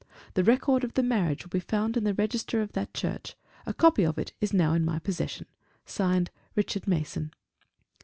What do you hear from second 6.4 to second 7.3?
Richard Mason."